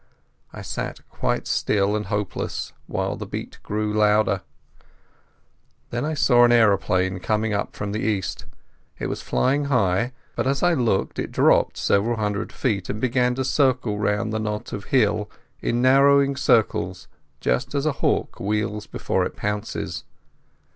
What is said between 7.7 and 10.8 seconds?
from the east. It was flying high, but as I